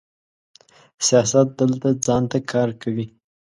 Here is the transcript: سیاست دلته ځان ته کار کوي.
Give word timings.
سیاست 1.07 1.47
دلته 1.59 1.87
ځان 2.05 2.23
ته 2.31 2.37
کار 2.51 2.69
کوي. 2.81 3.05